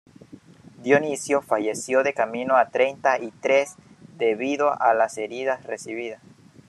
[0.81, 3.75] Dionisio falleció de camino a Treinta y Tres
[4.17, 6.19] debido a las heridas recibidas.